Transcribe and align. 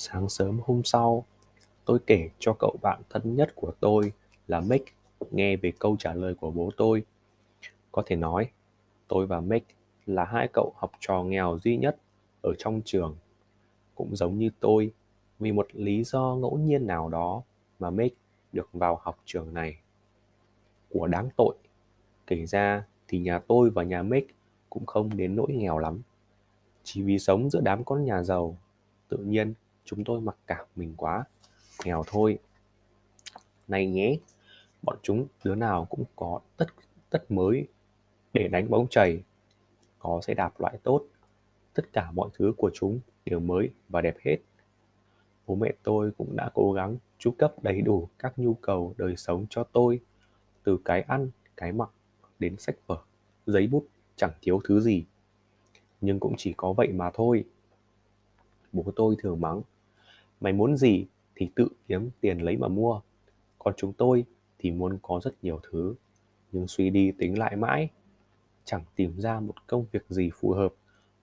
Sáng 0.00 0.28
sớm 0.28 0.60
hôm 0.64 0.82
sau, 0.84 1.24
tôi 1.84 1.98
kể 2.06 2.28
cho 2.38 2.56
cậu 2.58 2.76
bạn 2.82 3.02
thân 3.10 3.36
nhất 3.36 3.52
của 3.54 3.72
tôi 3.80 4.12
là 4.48 4.60
Mick 4.60 4.86
nghe 5.30 5.56
về 5.56 5.72
câu 5.78 5.96
trả 5.98 6.14
lời 6.14 6.34
của 6.34 6.50
bố 6.50 6.70
tôi. 6.76 7.04
Có 7.92 8.02
thể 8.06 8.16
nói, 8.16 8.50
tôi 9.08 9.26
và 9.26 9.40
Mick 9.40 9.66
là 10.06 10.24
hai 10.24 10.48
cậu 10.52 10.72
học 10.76 10.92
trò 11.00 11.22
nghèo 11.22 11.58
duy 11.62 11.76
nhất 11.76 11.96
ở 12.42 12.54
trong 12.58 12.80
trường. 12.84 13.16
Cũng 13.94 14.16
giống 14.16 14.38
như 14.38 14.50
tôi, 14.60 14.92
vì 15.38 15.52
một 15.52 15.68
lý 15.72 16.04
do 16.04 16.36
ngẫu 16.40 16.58
nhiên 16.58 16.86
nào 16.86 17.08
đó 17.08 17.42
mà 17.78 17.90
Mick 17.90 18.16
được 18.52 18.68
vào 18.72 19.00
học 19.02 19.18
trường 19.24 19.54
này. 19.54 19.76
Của 20.90 21.06
đáng 21.06 21.28
tội, 21.36 21.54
kể 22.26 22.46
ra 22.46 22.84
thì 23.08 23.18
nhà 23.18 23.38
tôi 23.38 23.70
và 23.70 23.82
nhà 23.82 24.02
Mick 24.02 24.34
cũng 24.70 24.86
không 24.86 25.16
đến 25.16 25.36
nỗi 25.36 25.52
nghèo 25.52 25.78
lắm. 25.78 26.02
Chỉ 26.82 27.02
vì 27.02 27.18
sống 27.18 27.50
giữa 27.50 27.60
đám 27.60 27.84
con 27.84 28.04
nhà 28.04 28.22
giàu, 28.22 28.56
tự 29.08 29.16
nhiên 29.16 29.54
chúng 29.90 30.04
tôi 30.04 30.20
mặc 30.20 30.36
cảm 30.46 30.66
mình 30.76 30.94
quá, 30.96 31.24
nghèo 31.84 32.04
thôi. 32.06 32.38
Này 33.68 33.86
nhé, 33.86 34.16
bọn 34.82 34.98
chúng 35.02 35.26
đứa 35.44 35.54
nào 35.54 35.84
cũng 35.84 36.04
có 36.16 36.40
tất 36.56 36.66
tất 37.10 37.30
mới 37.30 37.68
để 38.32 38.48
đánh 38.48 38.70
bóng 38.70 38.86
chày, 38.88 39.22
có 39.98 40.20
xe 40.22 40.34
đạp 40.34 40.60
loại 40.60 40.78
tốt. 40.82 41.06
Tất 41.74 41.92
cả 41.92 42.10
mọi 42.10 42.30
thứ 42.34 42.52
của 42.56 42.70
chúng 42.74 43.00
đều 43.24 43.40
mới 43.40 43.70
và 43.88 44.00
đẹp 44.00 44.16
hết. 44.24 44.36
Bố 45.46 45.54
mẹ 45.54 45.72
tôi 45.82 46.10
cũng 46.18 46.36
đã 46.36 46.50
cố 46.54 46.72
gắng 46.72 46.96
chu 47.18 47.30
cấp 47.38 47.54
đầy 47.62 47.80
đủ 47.80 48.08
các 48.18 48.38
nhu 48.38 48.54
cầu 48.54 48.94
đời 48.96 49.16
sống 49.16 49.46
cho 49.50 49.64
tôi, 49.72 50.00
từ 50.62 50.78
cái 50.84 51.02
ăn, 51.02 51.30
cái 51.56 51.72
mặc 51.72 51.90
đến 52.38 52.56
sách 52.56 52.76
vở, 52.86 52.98
giấy 53.46 53.66
bút 53.66 53.86
chẳng 54.16 54.32
thiếu 54.42 54.60
thứ 54.64 54.80
gì. 54.80 55.04
Nhưng 56.00 56.20
cũng 56.20 56.34
chỉ 56.38 56.54
có 56.56 56.72
vậy 56.72 56.88
mà 56.92 57.10
thôi. 57.14 57.44
Bố 58.72 58.92
tôi 58.96 59.16
thường 59.18 59.40
mắng, 59.40 59.62
mày 60.40 60.52
muốn 60.52 60.76
gì 60.76 61.06
thì 61.34 61.50
tự 61.54 61.68
kiếm 61.88 62.10
tiền 62.20 62.38
lấy 62.38 62.56
mà 62.56 62.68
mua. 62.68 63.00
Còn 63.58 63.74
chúng 63.76 63.92
tôi 63.92 64.24
thì 64.58 64.70
muốn 64.70 64.98
có 65.02 65.20
rất 65.24 65.34
nhiều 65.42 65.60
thứ, 65.70 65.94
nhưng 66.52 66.66
suy 66.66 66.90
đi 66.90 67.12
tính 67.18 67.38
lại 67.38 67.56
mãi, 67.56 67.88
chẳng 68.64 68.84
tìm 68.96 69.20
ra 69.20 69.40
một 69.40 69.66
công 69.66 69.86
việc 69.92 70.04
gì 70.08 70.30
phù 70.34 70.52
hợp 70.52 70.74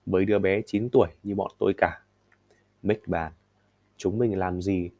với 0.06 0.24
đứa 0.24 0.38
bé 0.38 0.62
9 0.66 0.88
tuổi 0.92 1.08
như 1.22 1.34
bọn 1.34 1.50
tôi 1.58 1.74
cả. 1.76 2.02
Mick 2.82 3.08
bàn, 3.08 3.32
chúng 3.96 4.18
mình 4.18 4.38
làm 4.38 4.62
gì 4.62 4.90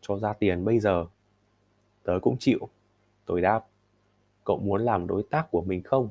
cho 0.00 0.18
ra 0.18 0.32
tiền 0.32 0.64
bây 0.64 0.80
giờ? 0.80 1.06
Tớ 2.02 2.18
cũng 2.22 2.36
chịu. 2.38 2.68
Tôi 3.26 3.40
đáp, 3.40 3.66
cậu 4.44 4.58
muốn 4.58 4.82
làm 4.82 5.06
đối 5.06 5.22
tác 5.30 5.50
của 5.50 5.62
mình 5.62 5.82
không? 5.82 6.08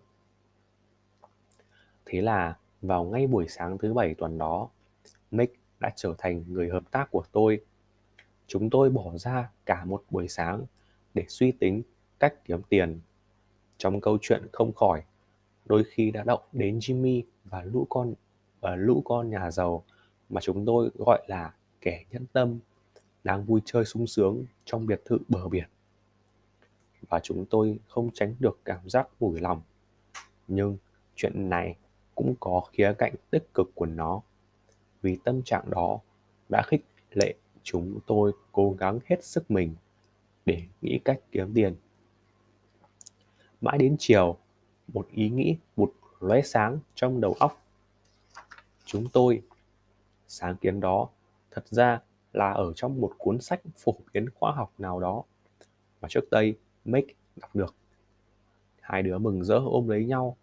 Thế 2.06 2.22
là 2.22 2.58
vào 2.81 3.03
ngay 3.03 3.28
buổi 3.28 3.45
sáng 3.47 3.78
thứ 3.78 3.94
bảy 3.94 4.16
tuần 4.16 4.38
đó, 4.38 4.69
Mick 5.31 5.59
đã 5.80 5.91
trở 5.95 6.13
thành 6.17 6.44
người 6.47 6.69
hợp 6.69 6.91
tác 6.91 7.11
của 7.11 7.23
tôi. 7.31 7.61
Chúng 8.47 8.69
tôi 8.69 8.89
bỏ 8.89 9.17
ra 9.17 9.49
cả 9.66 9.85
một 9.85 10.03
buổi 10.09 10.27
sáng 10.27 10.66
để 11.13 11.25
suy 11.27 11.52
tính 11.52 11.81
cách 12.19 12.33
kiếm 12.45 12.61
tiền. 12.69 12.99
Trong 13.77 14.02
câu 14.02 14.17
chuyện 14.22 14.47
không 14.53 14.73
khỏi, 14.73 15.03
đôi 15.66 15.83
khi 15.83 16.11
đã 16.11 16.23
động 16.23 16.41
đến 16.52 16.80
Jimmy 16.80 17.23
và 17.45 17.63
lũ 17.63 17.88
con 17.89 18.13
và 18.59 18.75
lũ 18.75 19.02
con 19.05 19.30
nhà 19.30 19.52
giàu 19.52 19.83
mà 20.30 20.41
chúng 20.41 20.66
tôi 20.66 20.89
gọi 20.95 21.23
là 21.27 21.53
kẻ 21.81 22.03
nhẫn 22.11 22.25
tâm 22.33 22.59
đang 23.23 23.45
vui 23.45 23.61
chơi 23.66 23.85
sung 23.85 24.07
sướng 24.07 24.45
trong 24.66 24.85
biệt 24.85 25.02
thự 25.05 25.17
bờ 25.27 25.47
biển. 25.47 25.69
Và 27.09 27.19
chúng 27.19 27.45
tôi 27.45 27.80
không 27.88 28.09
tránh 28.13 28.35
được 28.39 28.59
cảm 28.66 28.89
giác 28.89 29.07
mủi 29.19 29.39
lòng. 29.39 29.61
Nhưng 30.47 30.77
chuyện 31.16 31.50
này 31.50 31.75
cũng 32.16 32.35
có 32.39 32.61
khía 32.73 32.94
cạnh 32.97 33.13
tích 33.30 33.53
cực 33.53 33.72
của 33.75 33.85
nó. 33.85 34.22
Vì 35.02 35.17
tâm 35.23 35.42
trạng 35.42 35.69
đó 35.69 36.00
đã 36.50 36.61
khích 36.67 36.86
lệ 37.11 37.33
chúng 37.64 38.00
tôi 38.08 38.31
cố 38.52 38.75
gắng 38.80 39.00
hết 39.06 39.23
sức 39.23 39.52
mình 39.52 39.75
để 40.45 40.64
nghĩ 40.81 41.00
cách 41.06 41.19
kiếm 41.31 41.53
tiền. 41.53 41.75
Mãi 43.62 43.78
đến 43.78 43.96
chiều, 44.00 44.38
một 44.88 45.07
ý 45.12 45.29
nghĩ 45.29 45.57
một 45.75 45.94
lóe 46.19 46.41
sáng 46.41 46.79
trong 46.96 47.22
đầu 47.22 47.35
óc. 47.40 47.62
Chúng 48.85 49.07
tôi, 49.13 49.41
sáng 50.28 50.56
kiến 50.56 50.79
đó 50.79 51.09
thật 51.51 51.68
ra 51.68 52.01
là 52.34 52.51
ở 52.51 52.74
trong 52.75 53.01
một 53.01 53.13
cuốn 53.18 53.41
sách 53.41 53.62
phổ 53.78 53.95
biến 54.13 54.25
khoa 54.35 54.51
học 54.51 54.74
nào 54.78 55.00
đó 55.00 55.24
mà 56.01 56.09
trước 56.09 56.29
đây 56.31 56.56
Mick 56.85 57.16
đọc 57.35 57.56
được. 57.56 57.75
Hai 58.81 59.03
đứa 59.03 59.18
mừng 59.18 59.44
rỡ 59.44 59.56
ôm 59.56 59.88
lấy 59.88 60.06
nhau. 60.06 60.38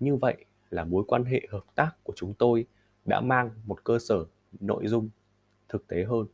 Như 0.00 0.16
vậy 0.16 0.44
là 0.70 0.84
mối 0.84 1.04
quan 1.08 1.24
hệ 1.24 1.40
hợp 1.50 1.64
tác 1.74 1.90
của 2.02 2.12
chúng 2.16 2.34
tôi 2.34 2.66
đã 3.08 3.20
mang 3.20 3.50
một 3.66 3.84
cơ 3.84 3.98
sở 3.98 4.24
nội 4.60 4.86
dung 4.86 5.08
thực 5.68 5.86
tế 5.86 6.04
hơn. 6.04 6.26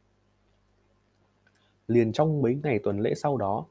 Liền 1.88 2.12
trong 2.12 2.42
mấy 2.42 2.58
ngày 2.62 2.78
tuần 2.78 3.00
lễ 3.00 3.14
sau 3.14 3.36
đó, 3.36 3.66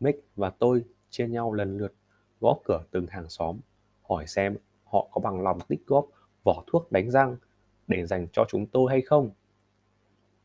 Mick 0.00 0.26
và 0.36 0.50
tôi 0.50 0.84
chia 1.10 1.28
nhau 1.28 1.52
lần 1.52 1.78
lượt 1.78 1.92
gõ 2.40 2.58
cửa 2.64 2.84
từng 2.90 3.06
hàng 3.06 3.28
xóm, 3.28 3.58
hỏi 4.08 4.26
xem 4.26 4.56
họ 4.84 5.08
có 5.12 5.20
bằng 5.20 5.42
lòng 5.42 5.58
tích 5.68 5.86
góp 5.86 6.06
vỏ 6.44 6.64
thuốc 6.66 6.92
đánh 6.92 7.10
răng 7.10 7.36
để 7.86 8.06
dành 8.06 8.26
cho 8.32 8.44
chúng 8.48 8.66
tôi 8.66 8.90
hay 8.92 9.00
không. 9.00 9.30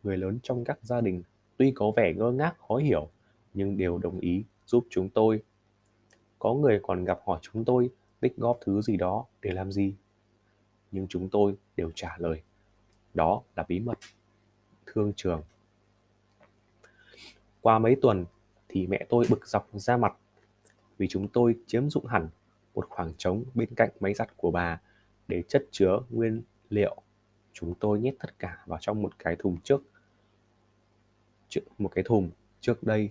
Người 0.03 0.17
lớn 0.17 0.39
trong 0.43 0.63
các 0.63 0.79
gia 0.81 1.01
đình 1.01 1.23
tuy 1.57 1.71
có 1.75 1.91
vẻ 1.95 2.13
ngơ 2.13 2.31
ngác 2.31 2.55
khó 2.67 2.75
hiểu, 2.75 3.09
nhưng 3.53 3.77
đều 3.77 3.97
đồng 3.97 4.19
ý 4.19 4.43
giúp 4.65 4.85
chúng 4.89 5.09
tôi. 5.09 5.43
Có 6.39 6.53
người 6.53 6.79
còn 6.83 7.05
gặp 7.05 7.19
hỏi 7.25 7.39
chúng 7.41 7.65
tôi 7.65 7.89
tích 8.19 8.37
góp 8.37 8.57
thứ 8.65 8.81
gì 8.81 8.97
đó 8.97 9.25
để 9.41 9.51
làm 9.51 9.71
gì. 9.71 9.95
Nhưng 10.93 11.07
chúng 11.07 11.29
tôi 11.29 11.55
đều 11.75 11.91
trả 11.95 12.17
lời, 12.17 12.41
đó 13.13 13.41
là 13.55 13.65
bí 13.67 13.79
mật. 13.79 13.97
Thương 14.85 15.13
trường 15.15 15.43
qua 17.61 17.79
mấy 17.79 17.95
tuần 18.01 18.25
thì 18.69 18.87
mẹ 18.87 19.05
tôi 19.09 19.25
bực 19.29 19.47
dọc 19.47 19.69
ra 19.73 19.97
mặt 19.97 20.13
vì 20.97 21.07
chúng 21.07 21.27
tôi 21.27 21.55
chiếm 21.67 21.89
dụng 21.89 22.05
hẳn 22.05 22.29
một 22.73 22.85
khoảng 22.89 23.13
trống 23.17 23.43
bên 23.53 23.75
cạnh 23.75 23.89
máy 23.99 24.13
giặt 24.13 24.37
của 24.37 24.51
bà 24.51 24.81
để 25.27 25.43
chất 25.47 25.65
chứa 25.71 25.99
nguyên 26.09 26.41
liệu. 26.69 26.95
Chúng 27.53 27.73
tôi 27.79 27.99
nhét 27.99 28.15
tất 28.19 28.39
cả 28.39 28.63
vào 28.65 28.79
trong 28.81 29.01
một 29.01 29.19
cái 29.19 29.35
thùng 29.39 29.57
trước 29.63 29.81
một 31.77 31.91
cái 31.95 32.03
thùng 32.03 32.31
trước 32.61 32.83
đây 32.83 33.09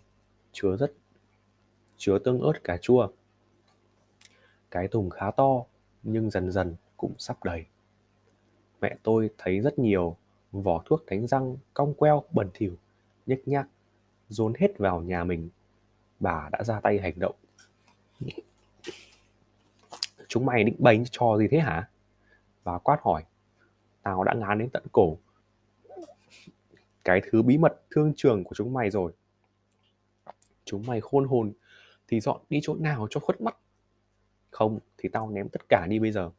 chứa 0.53 0.77
rất 0.77 0.93
chứa 1.97 2.19
tương 2.19 2.41
ớt 2.41 2.65
cà 2.65 2.77
chua. 2.77 3.09
Cái 4.71 4.89
thùng 4.89 5.11
khá 5.11 5.31
to 5.31 5.65
nhưng 6.03 6.31
dần 6.31 6.51
dần 6.51 6.77
cũng 6.97 7.15
sắp 7.19 7.45
đầy. 7.45 7.65
Mẹ 8.83 8.97
tôi 9.03 9.31
thấy 9.39 9.61
rất 9.61 9.79
nhiều 9.79 10.17
vỏ 10.53 10.83
thuốc 10.87 11.07
đánh 11.07 11.27
răng, 11.27 11.57
cong 11.75 11.95
queo, 11.95 12.25
bẩn 12.31 12.51
thỉu, 12.55 12.77
nhếch 13.27 13.49
nhác, 13.49 13.69
dồn 14.29 14.53
hết 14.59 14.79
vào 14.79 15.01
nhà 15.01 15.25
mình. 15.25 15.49
Bà 16.21 16.49
đã 16.53 16.65
ra 16.65 16.81
tay 16.81 16.99
hành 16.99 17.15
động. 17.17 17.35
Chúng 20.29 20.47
mày 20.47 20.65
định 20.65 20.77
bày 20.79 21.05
trò 21.11 21.37
gì 21.39 21.49
thế 21.51 21.59
hả? 21.59 21.89
Bà 22.65 22.79
quát 22.79 22.99
hỏi. 23.03 23.25
Tao 24.03 24.25
đã 24.25 24.35
ngán 24.35 24.59
đến 24.59 24.69
tận 24.73 24.83
cổ. 24.93 25.17
Cái 27.05 27.21
thứ 27.31 27.43
bí 27.43 27.59
mật 27.59 27.83
thương 27.91 28.13
trường 28.17 28.45
của 28.45 28.55
chúng 28.55 28.73
mày 28.73 28.91
rồi. 28.91 29.13
Chúng 30.65 30.83
mày 30.87 31.01
khôn 31.01 31.25
hồn 31.25 31.53
thì 32.09 32.21
dọn 32.21 32.41
đi 32.51 32.61
chỗ 32.63 32.75
nào 32.75 33.07
cho 33.11 33.21
khuất 33.21 33.41
mắt? 33.41 33.57
Không, 34.51 34.79
thì 34.99 35.09
tao 35.09 35.31
ném 35.31 35.49
tất 35.49 35.69
cả 35.69 35.87
đi 35.91 35.99
bây 35.99 36.13
giờ. 36.13 36.31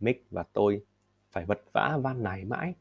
Mick 0.00 0.30
và 0.30 0.44
tôi 0.52 0.82
phải 1.32 1.44
vật 1.44 1.62
vã 1.72 1.98
van 2.02 2.22
nài 2.22 2.44
mãi 2.44 2.74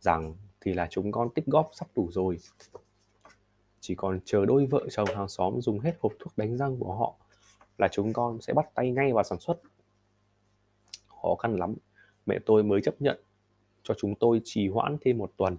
rằng 0.00 0.34
thì 0.60 0.72
là 0.72 0.86
chúng 0.90 1.12
con 1.12 1.30
tích 1.34 1.46
góp 1.46 1.70
sắp 1.72 1.88
đủ 1.94 2.08
rồi 2.12 2.38
chỉ 3.80 3.94
còn 3.94 4.20
chờ 4.24 4.46
đôi 4.46 4.66
vợ 4.66 4.86
chồng 4.90 5.08
hàng 5.14 5.28
xóm 5.28 5.60
dùng 5.60 5.80
hết 5.80 5.96
hộp 6.00 6.12
thuốc 6.18 6.38
đánh 6.38 6.56
răng 6.56 6.76
của 6.78 6.94
họ 6.94 7.14
là 7.78 7.88
chúng 7.88 8.12
con 8.12 8.40
sẽ 8.40 8.52
bắt 8.52 8.74
tay 8.74 8.90
ngay 8.90 9.12
vào 9.12 9.24
sản 9.24 9.40
xuất. 9.40 9.60
Khó 11.06 11.34
khăn 11.34 11.56
lắm, 11.56 11.74
mẹ 12.26 12.38
tôi 12.46 12.62
mới 12.62 12.80
chấp 12.80 13.02
nhận 13.02 13.20
cho 13.82 13.94
chúng 13.98 14.14
tôi 14.14 14.40
trì 14.44 14.68
hoãn 14.68 14.96
thêm 15.00 15.18
một 15.18 15.32
tuần. 15.36 15.56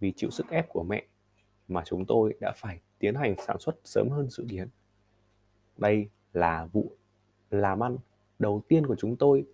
Vì 0.00 0.12
chịu 0.16 0.30
sức 0.30 0.46
ép 0.50 0.68
của 0.68 0.82
mẹ 0.82 1.06
mà 1.68 1.82
chúng 1.84 2.06
tôi 2.06 2.34
đã 2.40 2.52
phải 2.56 2.80
tiến 2.98 3.14
hành 3.14 3.34
sản 3.46 3.56
xuất 3.60 3.76
sớm 3.84 4.08
hơn 4.08 4.30
dự 4.30 4.46
kiến. 4.50 4.68
Đây 5.76 6.08
là 6.32 6.68
vụ 6.72 6.92
làm 7.50 7.82
ăn 7.82 7.98
đầu 8.38 8.62
tiên 8.68 8.86
của 8.86 8.96
chúng 8.98 9.16
tôi 9.16 9.44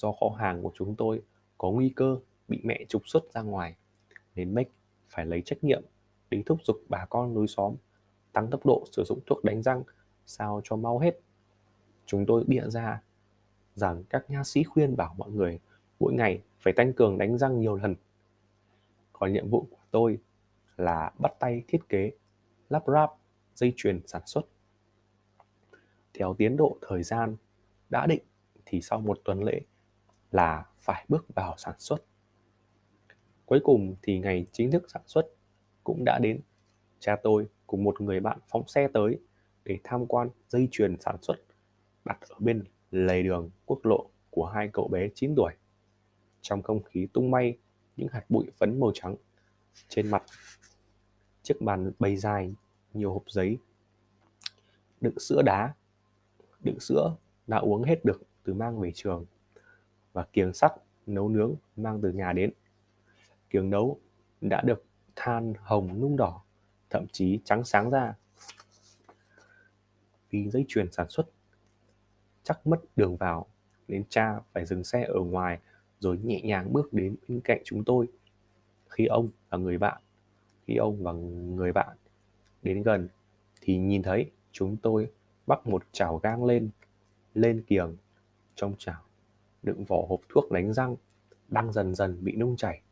do 0.00 0.12
kho 0.12 0.28
hàng 0.38 0.62
của 0.62 0.72
chúng 0.74 0.96
tôi 0.96 1.22
có 1.58 1.70
nguy 1.70 1.88
cơ 1.88 2.18
bị 2.48 2.60
mẹ 2.64 2.84
trục 2.88 3.02
xuất 3.08 3.32
ra 3.32 3.42
ngoài 3.42 3.76
nên 4.34 4.54
Mick 4.54 4.72
phải 5.08 5.26
lấy 5.26 5.42
trách 5.42 5.64
nhiệm 5.64 5.82
để 6.30 6.42
thúc 6.46 6.58
giục 6.64 6.76
bà 6.88 7.06
con 7.10 7.34
lối 7.34 7.46
xóm 7.46 7.74
tăng 8.32 8.50
tốc 8.50 8.66
độ 8.66 8.84
sử 8.92 9.04
dụng 9.04 9.20
thuốc 9.26 9.44
đánh 9.44 9.62
răng 9.62 9.82
sao 10.26 10.60
cho 10.64 10.76
mau 10.76 10.98
hết. 10.98 11.20
Chúng 12.06 12.26
tôi 12.26 12.44
bịa 12.46 12.68
ra 12.68 13.02
rằng 13.74 14.04
các 14.04 14.30
nha 14.30 14.44
sĩ 14.44 14.64
khuyên 14.64 14.96
bảo 14.96 15.14
mọi 15.18 15.30
người 15.30 15.60
mỗi 16.00 16.14
ngày 16.14 16.42
phải 16.58 16.72
tăng 16.72 16.92
cường 16.92 17.18
đánh 17.18 17.38
răng 17.38 17.60
nhiều 17.60 17.76
lần. 17.76 17.94
Còn 19.12 19.32
nhiệm 19.32 19.50
vụ 19.50 19.66
của 19.70 19.84
tôi 19.90 20.18
là 20.76 21.12
bắt 21.18 21.32
tay 21.38 21.62
thiết 21.68 21.88
kế, 21.88 22.12
lắp 22.68 22.82
ráp, 22.86 23.10
dây 23.54 23.72
chuyền 23.76 24.00
sản 24.06 24.22
xuất. 24.26 24.42
Theo 26.14 26.34
tiến 26.34 26.56
độ 26.56 26.76
thời 26.88 27.02
gian 27.02 27.36
đã 27.90 28.06
định 28.06 28.22
thì 28.66 28.80
sau 28.80 29.00
một 29.00 29.20
tuần 29.24 29.44
lễ 29.44 29.60
là 30.30 30.66
phải 30.78 31.04
bước 31.08 31.26
vào 31.34 31.54
sản 31.58 31.74
xuất. 31.78 31.98
Cuối 33.46 33.60
cùng 33.64 33.96
thì 34.02 34.18
ngày 34.18 34.46
chính 34.52 34.70
thức 34.70 34.90
sản 34.90 35.02
xuất 35.06 35.26
cũng 35.84 36.04
đã 36.04 36.18
đến. 36.22 36.40
Cha 36.98 37.16
tôi 37.22 37.46
cùng 37.66 37.84
một 37.84 38.00
người 38.00 38.20
bạn 38.20 38.38
phóng 38.48 38.68
xe 38.68 38.88
tới 38.92 39.18
để 39.64 39.78
tham 39.84 40.06
quan 40.06 40.28
dây 40.48 40.68
chuyền 40.70 41.00
sản 41.00 41.16
xuất 41.22 41.36
đặt 42.04 42.18
ở 42.28 42.36
bên 42.38 42.64
lề 42.90 43.22
đường 43.22 43.50
quốc 43.66 43.78
lộ 43.82 44.10
của 44.30 44.46
hai 44.46 44.68
cậu 44.72 44.88
bé 44.88 45.08
9 45.14 45.34
tuổi. 45.36 45.52
Trong 46.40 46.62
không 46.62 46.82
khí 46.82 47.08
tung 47.12 47.30
bay, 47.30 47.58
những 47.96 48.08
hạt 48.12 48.24
bụi 48.28 48.46
phấn 48.58 48.80
màu 48.80 48.90
trắng 48.94 49.16
trên 49.88 50.10
mặt, 50.10 50.22
chiếc 51.42 51.60
bàn 51.60 51.92
bày 51.98 52.16
dài, 52.16 52.54
nhiều 52.94 53.12
hộp 53.12 53.24
giấy, 53.26 53.58
đựng 55.00 55.18
sữa 55.18 55.42
đá, 55.42 55.74
đựng 56.60 56.80
sữa 56.80 57.16
đã 57.46 57.56
uống 57.56 57.82
hết 57.82 58.04
được 58.04 58.22
từ 58.42 58.54
mang 58.54 58.80
về 58.80 58.92
trường 58.94 59.26
và 60.12 60.26
kiềng 60.32 60.52
sắt 60.52 60.72
nấu 61.06 61.28
nướng 61.28 61.54
mang 61.76 62.00
từ 62.02 62.12
nhà 62.12 62.32
đến. 62.32 62.52
Kiềng 63.50 63.70
nấu 63.70 64.00
đã 64.40 64.62
được 64.62 64.84
than 65.16 65.54
hồng 65.62 66.00
nung 66.00 66.16
đỏ, 66.16 66.42
thậm 66.90 67.06
chí 67.12 67.40
trắng 67.44 67.64
sáng 67.64 67.90
ra. 67.90 68.14
Vì 70.30 70.50
dây 70.50 70.64
chuyền 70.68 70.92
sản 70.92 71.08
xuất, 71.08 71.26
chắc 72.42 72.66
mất 72.66 72.80
đường 72.96 73.16
vào, 73.16 73.46
nên 73.88 74.04
cha 74.08 74.40
phải 74.52 74.66
dừng 74.66 74.84
xe 74.84 75.04
ở 75.04 75.20
ngoài 75.20 75.58
rồi 75.98 76.18
nhẹ 76.18 76.40
nhàng 76.40 76.72
bước 76.72 76.92
đến 76.92 77.16
bên 77.28 77.40
cạnh 77.40 77.60
chúng 77.64 77.84
tôi. 77.84 78.06
Khi 78.88 79.06
ông 79.06 79.28
và 79.48 79.58
người 79.58 79.78
bạn, 79.78 80.02
khi 80.66 80.76
ông 80.76 81.02
và 81.02 81.12
người 81.12 81.72
bạn 81.72 81.96
đến 82.62 82.82
gần 82.82 83.08
thì 83.60 83.78
nhìn 83.78 84.02
thấy 84.02 84.30
chúng 84.52 84.76
tôi 84.76 85.10
bắt 85.46 85.66
một 85.66 85.82
chảo 85.92 86.18
gang 86.18 86.44
lên 86.44 86.70
lên 87.34 87.62
kiềng 87.66 87.96
trong 88.54 88.74
chảo 88.78 89.02
đựng 89.62 89.84
vỏ 89.84 90.06
hộp 90.08 90.20
thuốc 90.28 90.52
đánh 90.52 90.72
răng 90.72 90.96
đang 91.48 91.72
dần 91.72 91.94
dần 91.94 92.24
bị 92.24 92.36
nung 92.36 92.56
chảy. 92.56 92.82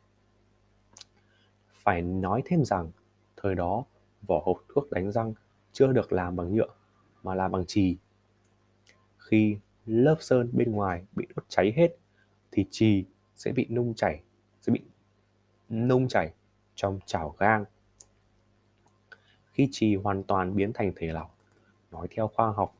Phải 1.73 2.03
nói 2.03 2.43
thêm 2.44 2.65
rằng, 2.65 2.91
thời 3.37 3.55
đó, 3.55 3.85
vỏ 4.23 4.43
hộp 4.44 4.56
thuốc 4.69 4.91
đánh 4.91 5.12
răng 5.12 5.35
chưa 5.73 5.93
được 5.93 6.12
làm 6.12 6.37
bằng 6.37 6.55
nhựa, 6.55 6.69
mà 7.23 7.35
là 7.35 7.49
bằng 7.49 7.67
chì. 7.67 7.97
Khi 9.19 9.56
lớp 9.87 10.17
sơn 10.20 10.50
bên 10.53 10.73
ngoài 10.73 11.05
bị 11.17 11.26
đốt 11.37 11.44
cháy 11.49 11.73
hết, 11.76 11.97
thì 12.53 12.67
chì 12.71 13.05
sẽ 13.37 13.53
bị 13.53 13.67
nung 13.71 13.94
chảy, 13.94 14.23
sẽ 14.61 14.73
bị 14.73 14.81
nung 15.71 16.09
chảy 16.09 16.32
trong 16.75 17.00
chảo 17.06 17.35
gang. 17.38 17.64
Khi 19.53 19.69
trì 19.71 19.97
hoàn 19.97 20.23
toàn 20.23 20.56
biến 20.56 20.73
thành 20.73 20.93
thể 20.97 21.06
lỏng, 21.06 21.31
nói 21.91 22.06
theo 22.11 22.29
khoa 22.29 22.53
học 22.53 22.75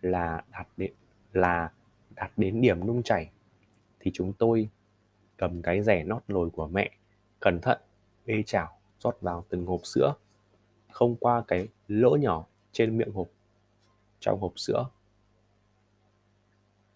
là 0.00 0.44
đạt 0.50 0.68
đến, 0.76 0.92
là 1.32 1.72
đạt 2.10 2.32
đến 2.36 2.60
điểm 2.60 2.86
nung 2.86 3.02
chảy 3.02 3.30
thì 4.04 4.10
chúng 4.14 4.32
tôi 4.32 4.68
cầm 5.36 5.62
cái 5.62 5.82
rẻ 5.82 6.04
nót 6.04 6.22
lồi 6.28 6.50
của 6.50 6.66
mẹ, 6.66 6.90
cẩn 7.40 7.60
thận 7.62 7.80
bê 8.26 8.42
chảo, 8.46 8.78
rót 8.98 9.20
vào 9.20 9.44
từng 9.48 9.66
hộp 9.66 9.80
sữa. 9.84 10.14
Không 10.90 11.16
qua 11.16 11.44
cái 11.48 11.68
lỗ 11.88 12.16
nhỏ 12.16 12.46
trên 12.72 12.98
miệng 12.98 13.12
hộp, 13.12 13.28
trong 14.20 14.40
hộp 14.40 14.58
sữa. 14.58 14.86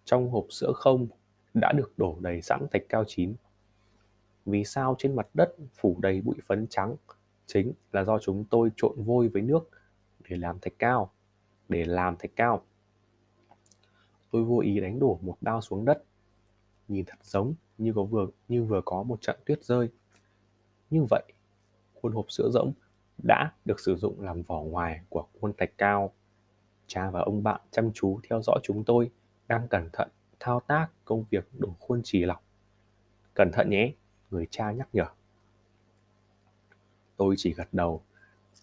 Trong 0.05 0.29
hộp 0.29 0.45
sữa 0.49 0.71
không 0.75 1.07
đã 1.53 1.71
được 1.71 1.93
đổ 1.97 2.17
đầy 2.19 2.41
sẵn 2.41 2.67
thạch 2.71 2.83
cao 2.89 3.03
chín. 3.07 3.35
Vì 4.45 4.63
sao 4.63 4.95
trên 4.97 5.15
mặt 5.15 5.27
đất 5.33 5.55
phủ 5.73 5.97
đầy 6.01 6.21
bụi 6.21 6.35
phấn 6.43 6.67
trắng? 6.67 6.95
Chính 7.45 7.73
là 7.91 8.03
do 8.03 8.19
chúng 8.19 8.45
tôi 8.45 8.69
trộn 8.75 9.03
vôi 9.03 9.27
với 9.27 9.41
nước 9.41 9.69
để 10.29 10.37
làm 10.37 10.59
thạch 10.59 10.79
cao, 10.79 11.11
để 11.69 11.85
làm 11.85 12.17
thạch 12.17 12.31
cao. 12.35 12.63
Tôi 14.31 14.43
vô 14.43 14.59
ý 14.59 14.79
đánh 14.79 14.99
đổ 14.99 15.19
một 15.21 15.37
đao 15.41 15.61
xuống 15.61 15.85
đất 15.85 16.03
nhìn 16.89 17.05
thật 17.05 17.17
giống 17.23 17.53
như 17.77 17.93
có 17.95 18.03
vừa, 18.03 18.27
như 18.47 18.63
vừa 18.63 18.81
có 18.85 19.03
một 19.03 19.21
trận 19.21 19.39
tuyết 19.45 19.63
rơi. 19.63 19.89
Như 20.89 21.03
vậy, 21.09 21.23
khuôn 21.93 22.13
hộp 22.13 22.31
sữa 22.31 22.49
rỗng 22.53 22.73
đã 23.23 23.51
được 23.65 23.79
sử 23.79 23.95
dụng 23.95 24.21
làm 24.21 24.41
vỏ 24.41 24.61
ngoài 24.61 25.01
của 25.09 25.27
khuôn 25.41 25.53
thạch 25.57 25.77
cao. 25.77 26.13
Cha 26.87 27.09
và 27.09 27.21
ông 27.21 27.43
bạn 27.43 27.61
chăm 27.71 27.91
chú 27.93 28.19
theo 28.29 28.41
dõi 28.41 28.59
chúng 28.63 28.83
tôi, 28.83 29.11
đang 29.47 29.67
cẩn 29.67 29.89
thận 29.93 30.09
thao 30.39 30.59
tác 30.59 30.87
công 31.05 31.25
việc 31.29 31.47
đổ 31.57 31.75
khuôn 31.79 32.01
trì 32.03 32.25
lọc. 32.25 32.43
Cẩn 33.33 33.51
thận 33.51 33.69
nhé, 33.69 33.93
người 34.31 34.47
cha 34.51 34.71
nhắc 34.71 34.89
nhở. 34.93 35.05
Tôi 37.17 37.35
chỉ 37.37 37.53
gật 37.53 37.67
đầu, 37.71 38.03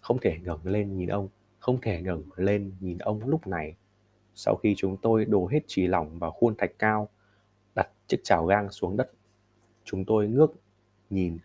không 0.01 0.17
thể 0.21 0.37
ngẩng 0.43 0.65
lên 0.65 0.97
nhìn 0.97 1.09
ông, 1.09 1.29
không 1.59 1.81
thể 1.81 2.01
ngẩng 2.01 2.23
lên 2.35 2.73
nhìn 2.79 2.97
ông 2.97 3.29
lúc 3.29 3.47
này. 3.47 3.75
Sau 4.35 4.55
khi 4.55 4.73
chúng 4.77 4.97
tôi 5.01 5.25
đổ 5.25 5.47
hết 5.47 5.59
trì 5.67 5.87
lỏng 5.87 6.19
vào 6.19 6.31
khuôn 6.31 6.55
thạch 6.57 6.71
cao 6.79 7.09
đặt 7.77 7.89
chiếc 8.07 8.19
chảo 8.23 8.45
gang 8.45 8.71
xuống 8.71 8.97
đất. 8.97 9.11
Chúng 9.83 10.05
tôi 10.05 10.27
ngước 10.27 10.51
nhìn 11.09 11.37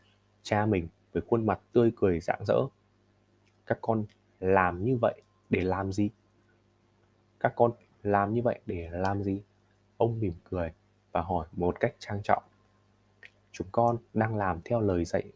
cha 0.43 0.67
mình 0.67 0.89
với 1.13 1.23
khuôn 1.29 1.47
mặt 1.47 1.61
tươi 1.73 1.93
cười 1.97 2.21
rạng 2.21 2.45
rỡ. 2.45 2.57
Các 3.67 3.79
con 3.81 4.05
làm 4.41 4.85
như 4.85 4.97
vậy 4.97 5.23
để 5.51 5.61
làm 5.61 5.93
gì? 5.93 6.11
Các 7.41 7.53
con 7.57 7.73
làm 8.03 8.35
như 8.35 8.43
vậy 8.43 8.61
để 8.67 8.89
làm 8.93 9.23
gì? 9.23 9.43
Ông 9.97 10.21
mỉm 10.21 10.33
cười 10.51 10.73
và 11.13 11.21
hỏi 11.21 11.47
một 11.53 11.81
cách 11.81 11.95
trang 11.99 12.21
trọng. 12.23 12.43
Chúng 13.53 13.67
con 13.73 13.97
đang 14.15 14.37
làm 14.37 14.61
theo 14.65 14.81
lời 14.81 15.05
dạy. 15.05 15.33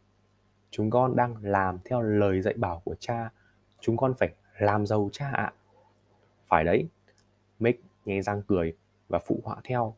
Chúng 0.71 0.89
con 0.89 1.15
đang 1.15 1.35
làm 1.41 1.79
theo 1.85 2.01
lời 2.01 2.41
dạy 2.41 2.53
bảo 2.53 2.81
của 2.85 2.95
cha. 2.99 3.31
Chúng 3.79 3.97
con 3.97 4.13
phải 4.13 4.33
làm 4.59 4.85
giàu 4.85 5.09
cha 5.11 5.31
ạ. 5.31 5.53
Phải 6.47 6.63
đấy. 6.63 6.87
Mick 7.59 7.83
nghe 8.05 8.21
răng 8.21 8.41
cười 8.47 8.77
và 9.07 9.19
phụ 9.19 9.41
họa 9.43 9.57
theo 9.63 9.95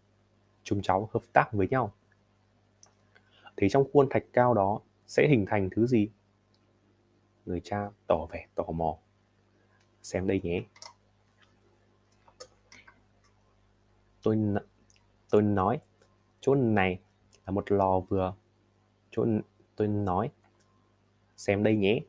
chúng 0.63 0.81
cháu 0.81 1.09
hợp 1.13 1.21
tác 1.33 1.53
với 1.53 1.67
nhau. 1.67 1.93
Thì 3.57 3.69
trong 3.69 3.83
khuôn 3.93 4.07
thạch 4.09 4.23
cao 4.33 4.53
đó 4.53 4.79
sẽ 5.07 5.27
hình 5.29 5.45
thành 5.49 5.69
thứ 5.71 5.87
gì? 5.87 6.09
Người 7.45 7.61
cha 7.63 7.89
tỏ 8.07 8.25
vẻ 8.25 8.47
tò 8.55 8.63
mò. 8.63 8.97
Xem 10.01 10.27
đây 10.27 10.41
nhé. 10.43 10.63
Tôi 14.23 14.37
tôi 15.29 15.41
nói, 15.41 15.79
chỗ 16.41 16.55
này 16.55 16.99
là 17.45 17.51
một 17.51 17.71
lò 17.71 17.99
vừa. 17.99 18.33
Chỗ 19.11 19.25
tôi 19.75 19.87
nói, 19.87 20.31
xem 21.37 21.63
đây 21.63 21.75
nhé. 21.75 21.99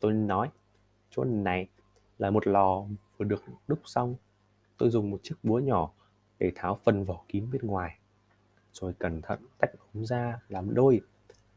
Tôi 0.00 0.12
nói, 0.12 0.50
chỗ 1.10 1.24
này 1.24 1.68
là 2.18 2.30
một 2.30 2.46
lò 2.46 2.84
vừa 3.16 3.24
được 3.24 3.44
đúc 3.66 3.80
xong. 3.84 4.16
Tôi 4.78 4.90
dùng 4.90 5.10
một 5.10 5.20
chiếc 5.22 5.34
búa 5.42 5.58
nhỏ 5.58 5.92
để 6.42 6.52
tháo 6.54 6.78
phần 6.84 7.04
vỏ 7.04 7.24
kín 7.28 7.50
bên 7.52 7.66
ngoài. 7.66 7.98
Rồi 8.72 8.92
cẩn 8.98 9.22
thận 9.22 9.38
tách 9.58 9.70
ống 9.94 10.06
ra 10.06 10.40
làm 10.48 10.74
đôi 10.74 11.00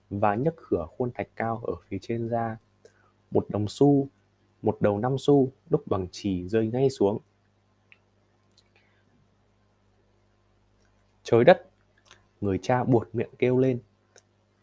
và 0.09 0.35
nhấc 0.35 0.55
khửa 0.57 0.87
khuôn 0.97 1.11
thạch 1.11 1.27
cao 1.35 1.61
ở 1.63 1.73
phía 1.87 1.97
trên 2.01 2.29
ra 2.29 2.57
một 3.31 3.45
đồng 3.49 3.67
xu, 3.67 4.07
một 4.61 4.81
đầu 4.81 4.99
năm 4.99 5.15
xu, 5.19 5.51
đúc 5.69 5.87
bằng 5.87 6.07
chì 6.11 6.47
rơi 6.47 6.67
ngay 6.67 6.89
xuống. 6.89 7.19
Trời 11.23 11.43
đất, 11.43 11.69
người 12.41 12.59
cha 12.61 12.83
buột 12.83 13.09
miệng 13.13 13.35
kêu 13.39 13.57
lên, 13.57 13.79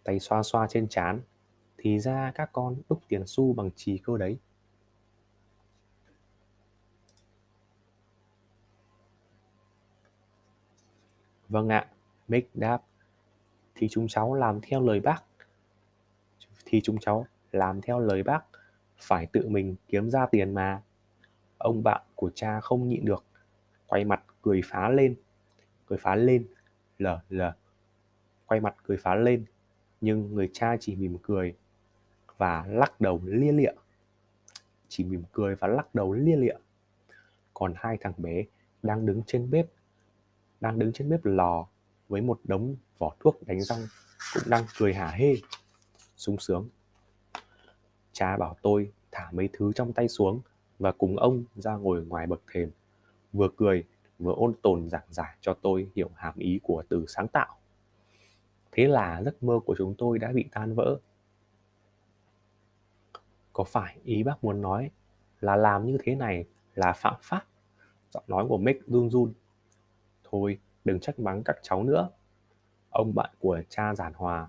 tay 0.05 0.19
xoa 0.21 0.43
xoa 0.43 0.67
trên 0.71 0.89
trán, 0.89 1.21
thì 1.79 1.99
ra 1.99 2.33
các 2.35 2.51
con 2.53 2.77
đúc 2.89 3.01
tiền 3.09 3.23
xu 3.27 3.53
bằng 3.53 3.71
chì 3.77 3.99
cơ 3.99 4.19
đấy. 4.19 4.39
Vâng 11.53 11.69
ạ. 11.69 11.87
Mick 12.29 12.57
đáp. 12.57 12.83
Thì 13.75 13.89
chúng 13.91 14.09
cháu 14.09 14.35
làm 14.35 14.61
theo 14.61 14.81
lời 14.81 15.01
bác. 15.01 15.25
Thì 16.65 16.81
chúng 16.81 16.99
cháu 16.99 17.27
làm 17.53 17.81
theo 17.81 18.01
lời 18.01 18.23
bác. 18.23 18.45
Phải 18.99 19.27
tự 19.27 19.49
mình 19.49 19.77
kiếm 19.89 20.11
ra 20.11 20.27
tiền 20.27 20.55
mà. 20.55 20.83
Ông 21.59 21.83
bạn 21.83 22.03
của 22.15 22.31
cha 22.35 22.61
không 22.61 22.89
nhịn 22.89 23.05
được. 23.05 23.25
Quay 23.87 24.05
mặt 24.05 24.25
cười 24.43 24.61
phá 24.65 24.89
lên. 24.89 25.15
Cười 25.87 25.99
phá 25.99 26.15
lên. 26.15 26.47
Lờ 26.99 27.21
lờ 27.29 27.53
quay 28.47 28.61
mặt 28.61 28.75
cười 28.83 28.97
phá 28.97 29.15
lên. 29.15 29.45
Nhưng 30.01 30.35
người 30.35 30.51
cha 30.53 30.77
chỉ 30.81 30.97
mỉm 30.97 31.17
cười 31.23 31.55
và 32.37 32.67
lắc 32.69 33.01
đầu 33.01 33.21
lia 33.25 33.53
lịa. 33.53 33.73
Chỉ 34.89 35.05
mỉm 35.05 35.23
cười 35.33 35.55
và 35.55 35.69
lắc 35.69 35.95
đầu 35.95 36.13
lia 36.13 36.37
lịa. 36.37 36.57
Còn 37.55 37.73
hai 37.77 37.97
thằng 38.01 38.13
bé 38.17 38.45
đang 38.83 39.07
đứng 39.07 39.23
trên 39.27 39.51
bếp 39.51 39.67
đang 40.63 40.79
đứng 40.79 40.93
trên 40.93 41.09
bếp 41.09 41.25
lò 41.25 41.67
với 42.09 42.21
một 42.21 42.41
đống 42.45 42.77
vỏ 42.99 43.15
thuốc 43.21 43.47
đánh 43.47 43.61
răng 43.61 43.81
cũng 44.35 44.43
đang 44.47 44.65
cười 44.79 44.95
hả 44.95 45.07
hê, 45.07 45.35
sung 46.17 46.39
sướng. 46.39 46.69
Cha 48.13 48.37
bảo 48.37 48.57
tôi 48.63 48.93
thả 49.11 49.31
mấy 49.33 49.49
thứ 49.53 49.73
trong 49.73 49.93
tay 49.93 50.09
xuống 50.09 50.41
và 50.79 50.93
cùng 50.93 51.17
ông 51.17 51.45
ra 51.55 51.77
ngồi 51.77 52.05
ngoài 52.05 52.27
bậc 52.27 52.43
thềm, 52.53 52.71
vừa 53.33 53.49
cười 53.57 53.85
vừa 54.19 54.33
ôn 54.33 54.55
tồn 54.63 54.89
giảng 54.89 55.07
giải 55.11 55.37
cho 55.41 55.55
tôi 55.63 55.89
hiểu 55.95 56.11
hàm 56.15 56.35
ý 56.39 56.61
của 56.63 56.83
từ 56.89 57.05
sáng 57.09 57.29
tạo. 57.29 57.57
Thế 58.73 58.89
là 58.89 59.23
giấc 59.23 59.43
mơ 59.43 59.61
của 59.67 59.75
chúng 59.79 59.95
tôi 59.99 60.19
đã 60.19 60.33
bị 60.33 60.45
tan 60.53 60.75
vỡ. 60.75 60.99
Có 63.53 63.65
phải 63.65 63.97
ý 64.05 64.23
bác 64.23 64.45
muốn 64.45 64.63
nói 64.63 64.91
là 65.41 65.57
làm 65.57 65.87
như 65.87 65.99
thế 66.03 66.15
này 66.15 66.45
là 66.75 66.93
phạm 66.93 67.15
pháp? 67.23 67.45
Giọng 68.11 68.25
nói 68.27 68.47
của 68.49 68.59
mick 68.59 68.87
run 68.87 69.11
run 69.11 69.33
thôi 70.33 70.59
đừng 70.85 71.01
trách 71.01 71.19
mắng 71.19 71.43
các 71.45 71.57
cháu 71.63 71.83
nữa 71.83 72.11
ông 72.93 73.15
bạn 73.15 73.31
của 73.39 73.63
cha 73.69 73.95
giản 73.95 74.13
hòa 74.17 74.49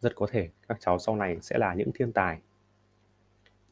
Rất 0.00 0.16
có 0.16 0.26
thể 0.30 0.48
các 0.68 0.76
cháu 0.80 0.98
sau 0.98 1.16
này 1.16 1.38
sẽ 1.40 1.58
là 1.58 1.74
những 1.74 1.90
thiên 1.94 2.12
tài. 2.12 2.40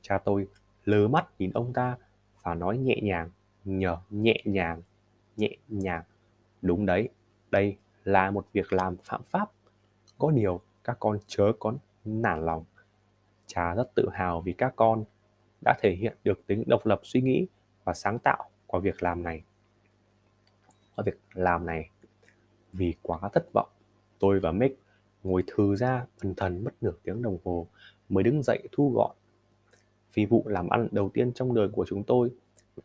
Cha 0.00 0.18
tôi 0.18 0.48
lớ 0.84 1.08
mắt 1.08 1.26
nhìn 1.38 1.50
ông 1.54 1.72
ta 1.72 1.96
và 2.42 2.54
nói 2.54 2.78
nhẹ 2.78 2.96
nhàng, 3.02 3.30
nhờ 3.64 3.96
nhẹ 4.10 4.42
nhàng, 4.44 4.82
nhẹ 5.36 5.56
nhàng. 5.68 6.02
Đúng 6.62 6.86
đấy, 6.86 7.08
đây 7.50 7.76
là 8.04 8.30
một 8.30 8.46
việc 8.52 8.72
làm 8.72 8.96
phạm 8.96 9.22
pháp. 9.22 9.50
Có 10.18 10.30
điều 10.30 10.60
các 10.84 10.96
con 11.00 11.18
chớ 11.26 11.52
có 11.58 11.74
nản 12.04 12.44
lòng. 12.44 12.64
Cha 13.46 13.74
rất 13.74 13.94
tự 13.94 14.08
hào 14.12 14.40
vì 14.40 14.52
các 14.52 14.72
con 14.76 15.04
đã 15.64 15.74
thể 15.80 15.90
hiện 15.90 16.16
được 16.24 16.46
tính 16.46 16.64
độc 16.66 16.86
lập 16.86 17.00
suy 17.02 17.20
nghĩ 17.20 17.46
và 17.84 17.94
sáng 17.94 18.18
tạo 18.18 18.50
qua 18.66 18.80
việc 18.80 19.02
làm 19.02 19.22
này. 19.22 19.42
Qua 20.96 21.02
việc 21.06 21.20
làm 21.32 21.66
này, 21.66 21.90
vì 22.72 22.94
quá 23.02 23.18
thất 23.32 23.46
vọng, 23.52 23.68
tôi 24.18 24.40
và 24.40 24.52
Mick 24.52 24.82
ngồi 25.22 25.44
thư 25.46 25.76
ra 25.76 26.06
thần 26.20 26.34
thần 26.34 26.64
mất 26.64 26.70
nửa 26.80 26.94
tiếng 27.02 27.22
đồng 27.22 27.38
hồ 27.44 27.66
mới 28.08 28.24
đứng 28.24 28.42
dậy 28.42 28.68
thu 28.72 28.92
gọn. 28.94 29.16
Phi 30.10 30.26
vụ 30.26 30.42
làm 30.46 30.68
ăn 30.68 30.88
đầu 30.90 31.10
tiên 31.14 31.32
trong 31.32 31.54
đời 31.54 31.68
của 31.68 31.84
chúng 31.88 32.04
tôi 32.04 32.30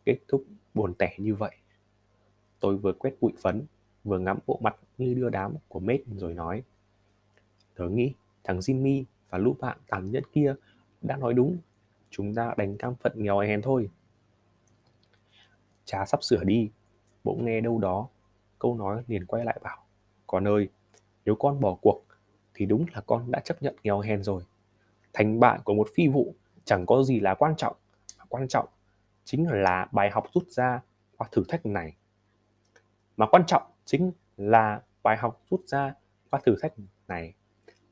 kết 0.06 0.18
thúc 0.28 0.46
buồn 0.74 0.94
tẻ 0.94 1.16
như 1.18 1.36
vậy. 1.36 1.56
Tôi 2.60 2.78
vừa 2.78 2.94
quét 2.94 3.14
bụi 3.22 3.32
phấn, 3.42 3.66
vừa 4.04 4.20
ngắm 4.20 4.40
bộ 4.48 4.60
mặt 4.64 4.76
như 4.98 5.14
đưa 5.14 5.30
đám 5.30 5.56
của 5.68 5.80
Mết 5.80 6.02
rồi 6.16 6.34
nói. 6.34 6.64
Tớ 7.76 7.90
nghĩ 7.90 8.14
thằng 8.44 8.60
Jimmy 8.60 9.04
và 9.30 9.38
lũ 9.38 9.56
bạn 9.60 9.78
tàn 9.88 10.12
nhẫn 10.12 10.24
kia 10.34 10.56
đã 11.02 11.18
nói 11.18 11.34
đúng. 11.34 11.58
Chúng 12.10 12.36
ta 12.36 12.54
đánh 12.58 12.78
cam 12.78 12.96
phận 12.96 13.12
nghèo 13.16 13.40
hèn 13.40 13.62
thôi. 13.62 13.90
Cha 15.86 16.06
sắp 16.06 16.24
sửa 16.24 16.44
đi, 16.44 16.70
bỗng 17.28 17.46
nghe 17.46 17.62
đâu 17.62 17.80
đó, 17.80 18.08
câu 18.60 18.76
nói 18.76 19.04
liền 19.08 19.26
quay 19.26 19.46
lại 19.46 19.60
bảo. 19.64 19.78
Con 20.28 20.48
ơi, 20.48 20.70
nếu 21.26 21.36
con 21.36 21.60
bỏ 21.60 21.78
cuộc 21.82 22.04
thì 22.54 22.66
đúng 22.66 22.86
là 22.94 23.02
con 23.02 23.32
đã 23.32 23.40
chấp 23.40 23.62
nhận 23.62 23.76
nghèo 23.84 24.00
hèn 24.00 24.24
rồi. 24.24 24.44
Thành 25.14 25.40
bại 25.40 25.60
của 25.64 25.74
một 25.74 25.88
phi 25.96 26.08
vụ 26.08 26.36
chẳng 26.66 26.86
có 26.86 27.04
gì 27.04 27.20
là 27.20 27.34
quan 27.34 27.56
trọng. 27.58 27.76
Mà 28.18 28.26
quan 28.30 28.48
trọng 28.48 28.68
chính 29.24 29.48
là 29.50 29.88
bài 29.92 30.10
học 30.12 30.28
rút 30.34 30.48
ra 30.48 30.82
qua 31.18 31.28
thử 31.32 31.44
thách 31.48 31.66
này. 31.66 31.96
Mà 33.18 33.26
quan 33.32 33.46
trọng 33.48 33.64
chính 33.86 34.12
là 34.38 34.82
bài 35.04 35.18
học 35.18 35.42
rút 35.50 35.62
ra 35.66 35.94
qua 36.30 36.40
thử 36.46 36.56
thách 36.62 36.74
này. 37.08 37.34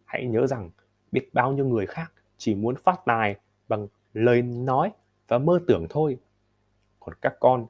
Hãy 0.06 0.26
nhớ 0.26 0.48
rằng 0.48 0.70
biết 1.12 1.30
bao 1.34 1.54
nhiêu 1.54 1.66
người 1.66 1.86
khác 1.86 2.12
chỉ 2.38 2.56
muốn 2.56 2.76
phát 2.84 3.00
tài 3.06 3.36
bằng 3.68 3.88
lời 4.14 4.42
nói 4.42 4.92
và 5.28 5.38
mơ 5.38 5.60
tưởng 5.68 5.88
thôi. 5.90 6.18
Còn 7.00 7.16
các 7.22 7.34
con 7.40 7.66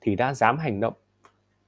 thì 0.00 0.16
đã 0.16 0.34
dám 0.34 0.58
hành 0.58 0.80
động. 0.80 0.94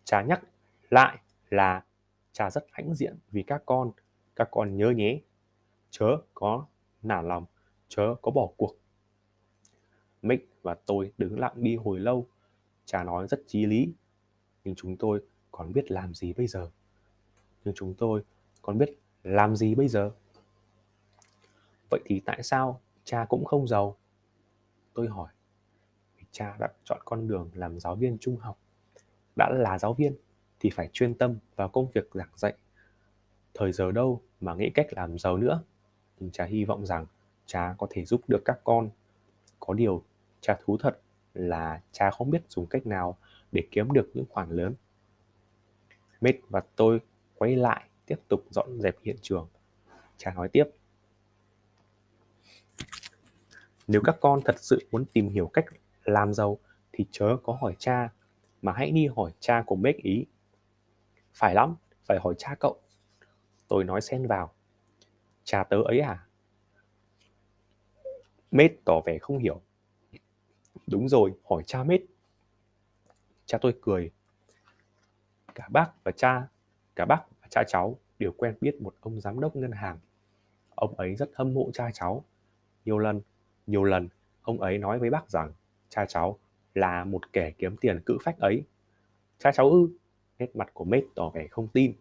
Cha 0.04 0.22
nhắc 0.22 0.42
lại 0.90 1.18
là 1.50 1.84
cha 2.32 2.50
rất 2.50 2.66
hãnh 2.72 2.94
diện 2.94 3.18
vì 3.30 3.42
các 3.42 3.62
con 3.66 3.92
các 4.36 4.48
con 4.50 4.76
nhớ 4.76 4.90
nhé. 4.90 5.20
Chớ 5.90 6.16
có 6.34 6.66
nản 7.02 7.28
lòng, 7.28 7.46
chớ 7.88 8.14
có 8.22 8.30
bỏ 8.30 8.48
cuộc. 8.56 8.76
Mick 10.22 10.62
và 10.62 10.74
tôi 10.74 11.12
đứng 11.18 11.38
lặng 11.38 11.52
đi 11.56 11.76
hồi 11.76 12.00
lâu. 12.00 12.26
Cha 12.84 13.04
nói 13.04 13.28
rất 13.28 13.40
chí 13.46 13.66
lý, 13.66 13.92
nhưng 14.64 14.74
chúng 14.74 14.96
tôi 14.96 15.26
còn 15.50 15.72
biết 15.72 15.90
làm 15.90 16.14
gì 16.14 16.32
bây 16.32 16.46
giờ? 16.46 16.70
Nhưng 17.64 17.74
chúng 17.74 17.94
tôi 17.94 18.24
còn 18.62 18.78
biết 18.78 18.98
làm 19.22 19.56
gì 19.56 19.74
bây 19.74 19.88
giờ? 19.88 20.10
Vậy 21.90 22.00
thì 22.04 22.20
tại 22.20 22.42
sao 22.42 22.80
cha 23.04 23.26
cũng 23.28 23.44
không 23.44 23.68
giàu? 23.68 23.96
Tôi 24.94 25.08
hỏi. 25.08 25.28
Vì 26.16 26.24
cha 26.30 26.56
đã 26.60 26.68
chọn 26.84 27.00
con 27.04 27.28
đường 27.28 27.50
làm 27.54 27.80
giáo 27.80 27.96
viên 27.96 28.18
trung 28.20 28.36
học 28.36 28.58
đã 29.36 29.50
là 29.50 29.78
giáo 29.78 29.94
viên 29.94 30.16
thì 30.60 30.70
phải 30.70 30.90
chuyên 30.92 31.14
tâm 31.14 31.38
vào 31.56 31.68
công 31.68 31.90
việc 31.90 32.10
giảng 32.14 32.32
dạy. 32.36 32.54
Thời 33.54 33.72
giờ 33.72 33.92
đâu 33.92 34.22
mà 34.40 34.54
nghĩ 34.54 34.70
cách 34.74 34.86
làm 34.90 35.18
giàu 35.18 35.36
nữa, 35.36 35.62
nhưng 36.18 36.30
cha 36.30 36.44
hy 36.44 36.64
vọng 36.64 36.86
rằng 36.86 37.06
cha 37.46 37.74
có 37.78 37.86
thể 37.90 38.04
giúp 38.04 38.20
được 38.28 38.42
các 38.44 38.58
con. 38.64 38.90
Có 39.60 39.74
điều, 39.74 40.04
cha 40.40 40.58
thú 40.64 40.76
thật 40.76 41.00
là 41.34 41.80
cha 41.92 42.10
không 42.10 42.30
biết 42.30 42.42
dùng 42.48 42.66
cách 42.66 42.86
nào 42.86 43.16
để 43.52 43.62
kiếm 43.70 43.92
được 43.92 44.10
những 44.14 44.24
khoản 44.28 44.50
lớn. 44.50 44.74
Mết 46.20 46.36
và 46.48 46.62
tôi 46.76 47.00
quay 47.34 47.56
lại 47.56 47.84
tiếp 48.06 48.20
tục 48.28 48.44
dọn 48.50 48.80
dẹp 48.80 48.96
hiện 49.02 49.16
trường. 49.22 49.48
Cha 50.16 50.34
nói 50.34 50.48
tiếp. 50.48 50.64
Nếu 53.86 54.00
các 54.04 54.16
con 54.20 54.40
thật 54.44 54.54
sự 54.58 54.88
muốn 54.90 55.04
tìm 55.04 55.28
hiểu 55.28 55.46
cách 55.46 55.64
làm 56.04 56.34
giàu 56.34 56.58
thì 56.92 57.06
chớ 57.10 57.36
có 57.42 57.52
hỏi 57.60 57.74
cha 57.78 58.08
mà 58.64 58.72
hãy 58.72 58.90
đi 58.90 59.06
hỏi 59.16 59.32
cha 59.40 59.62
của 59.66 59.76
Mết 59.76 59.96
ý. 59.96 60.26
Phải 61.34 61.54
lắm, 61.54 61.76
phải 62.04 62.18
hỏi 62.20 62.34
cha 62.38 62.54
cậu. 62.60 62.80
Tôi 63.68 63.84
nói 63.84 64.00
xen 64.00 64.26
vào. 64.26 64.52
Cha 65.44 65.64
tớ 65.64 65.76
ấy 65.84 66.00
à? 66.00 66.26
Mết 68.50 68.72
tỏ 68.84 69.00
vẻ 69.06 69.18
không 69.18 69.38
hiểu. 69.38 69.60
Đúng 70.86 71.08
rồi, 71.08 71.32
hỏi 71.44 71.62
cha 71.66 71.84
mết 71.84 72.02
cha 73.46 73.58
tôi 73.58 73.76
cười. 73.82 74.10
Cả 75.54 75.68
bác 75.68 76.04
và 76.04 76.12
cha, 76.12 76.48
cả 76.96 77.04
bác 77.04 77.24
và 77.40 77.48
cha 77.50 77.64
cháu 77.66 77.98
đều 78.18 78.32
quen 78.32 78.54
biết 78.60 78.82
một 78.82 78.94
ông 79.00 79.20
giám 79.20 79.40
đốc 79.40 79.56
ngân 79.56 79.72
hàng. 79.72 79.98
Ông 80.74 80.94
ấy 80.94 81.14
rất 81.14 81.30
hâm 81.34 81.54
mộ 81.54 81.70
cha 81.72 81.90
cháu. 81.92 82.24
Nhiều 82.84 82.98
lần 82.98 83.20
nhiều 83.66 83.84
lần, 83.84 84.08
ông 84.42 84.60
ấy 84.60 84.78
nói 84.78 84.98
với 84.98 85.10
bác 85.10 85.30
rằng, 85.30 85.52
cha 85.88 86.06
cháu 86.06 86.38
là 86.74 87.04
một 87.04 87.32
kẻ 87.32 87.50
kiếm 87.58 87.76
tiền 87.76 88.00
cự 88.06 88.18
phách 88.24 88.38
ấy. 88.38 88.62
Cha 89.38 89.52
cháu 89.52 89.70
ư, 89.70 89.88
nét 90.38 90.56
mặt 90.56 90.70
của 90.74 90.84
mết 90.84 91.04
tỏ 91.14 91.30
vẻ 91.30 91.46
không 91.46 91.68
tin. 91.68 91.92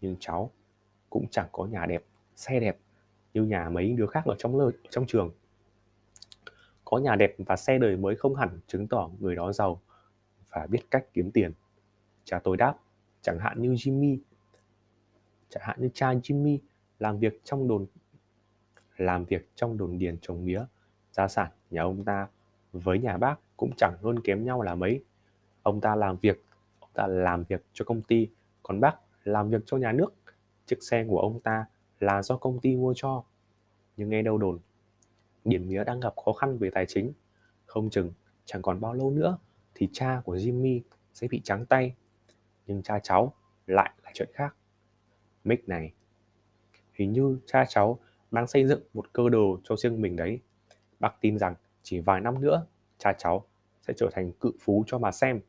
Nhưng 0.00 0.16
cháu 0.20 0.50
cũng 1.10 1.26
chẳng 1.30 1.48
có 1.52 1.64
nhà 1.64 1.86
đẹp, 1.86 2.04
xe 2.36 2.60
đẹp 2.60 2.78
như 3.34 3.42
nhà 3.44 3.68
mấy 3.68 3.92
đứa 3.92 4.06
khác 4.06 4.24
ở 4.24 4.34
trong 4.38 4.58
lời 4.58 4.72
trong 4.90 5.06
trường. 5.06 5.30
Có 6.84 6.98
nhà 6.98 7.16
đẹp 7.16 7.34
và 7.38 7.56
xe 7.56 7.78
đời 7.78 7.96
mới 7.96 8.16
không 8.16 8.34
hẳn 8.34 8.60
chứng 8.66 8.88
tỏ 8.88 9.10
người 9.20 9.36
đó 9.36 9.52
giàu 9.52 9.80
và 10.50 10.66
biết 10.66 10.90
cách 10.90 11.06
kiếm 11.12 11.30
tiền. 11.30 11.52
Cha 12.24 12.40
tôi 12.44 12.56
đáp, 12.56 12.74
chẳng 13.22 13.38
hạn 13.38 13.62
như 13.62 13.72
Jimmy, 13.72 14.18
chẳng 15.48 15.62
hạn 15.66 15.80
như 15.80 15.88
cha 15.94 16.12
Jimmy 16.12 16.58
làm 16.98 17.18
việc 17.18 17.40
trong 17.44 17.68
đồn, 17.68 17.86
làm 18.96 19.24
việc 19.24 19.48
trong 19.54 19.78
đồn 19.78 19.98
điền 19.98 20.18
trồng 20.20 20.44
mía, 20.44 20.64
gia 21.12 21.28
sản 21.28 21.50
nhà 21.70 21.82
ông 21.82 22.04
ta 22.04 22.28
với 22.78 22.98
nhà 22.98 23.16
bác 23.16 23.36
cũng 23.56 23.70
chẳng 23.76 23.96
hơn 24.02 24.20
kém 24.20 24.44
nhau 24.44 24.62
là 24.62 24.74
mấy. 24.74 25.04
Ông 25.62 25.80
ta 25.80 25.96
làm 25.96 26.16
việc, 26.16 26.44
ông 26.80 26.90
ta 26.94 27.06
làm 27.06 27.44
việc 27.44 27.64
cho 27.72 27.84
công 27.84 28.02
ty, 28.02 28.28
còn 28.62 28.80
bác 28.80 28.96
làm 29.24 29.50
việc 29.50 29.62
cho 29.66 29.76
nhà 29.76 29.92
nước. 29.92 30.14
Chiếc 30.66 30.82
xe 30.82 31.04
của 31.08 31.20
ông 31.20 31.40
ta 31.40 31.66
là 32.00 32.22
do 32.22 32.36
công 32.36 32.60
ty 32.60 32.76
mua 32.76 32.94
cho. 32.96 33.24
Nhưng 33.96 34.08
nghe 34.08 34.22
đâu 34.22 34.38
đồn, 34.38 34.58
điển 35.44 35.68
mía 35.68 35.84
đang 35.84 36.00
gặp 36.00 36.12
khó 36.24 36.32
khăn 36.32 36.58
về 36.58 36.70
tài 36.70 36.86
chính. 36.86 37.12
Không 37.66 37.90
chừng 37.90 38.12
chẳng 38.44 38.62
còn 38.62 38.80
bao 38.80 38.94
lâu 38.94 39.10
nữa 39.10 39.38
thì 39.74 39.88
cha 39.92 40.22
của 40.24 40.36
Jimmy 40.36 40.80
sẽ 41.14 41.28
bị 41.30 41.40
trắng 41.44 41.66
tay. 41.66 41.94
Nhưng 42.66 42.82
cha 42.82 42.98
cháu 43.02 43.32
lại 43.66 43.90
là 44.04 44.10
chuyện 44.14 44.28
khác. 44.32 44.56
Mick 45.44 45.68
này, 45.68 45.92
hình 46.92 47.12
như 47.12 47.38
cha 47.46 47.64
cháu 47.68 47.98
đang 48.30 48.46
xây 48.46 48.66
dựng 48.66 48.80
một 48.94 49.12
cơ 49.12 49.28
đồ 49.28 49.58
cho 49.64 49.76
riêng 49.76 50.00
mình 50.00 50.16
đấy. 50.16 50.40
Bác 51.00 51.20
tin 51.20 51.38
rằng 51.38 51.54
chỉ 51.88 52.00
vài 52.00 52.20
năm 52.20 52.40
nữa, 52.40 52.66
cha 52.98 53.12
cháu 53.12 53.46
sẽ 53.82 53.94
trở 53.96 54.08
thành 54.12 54.32
cự 54.32 54.52
phú 54.60 54.84
cho 54.86 54.98
mà 54.98 55.12
xem. 55.12 55.40